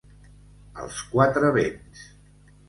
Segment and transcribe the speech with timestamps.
[0.85, 2.03] Als quatre vents.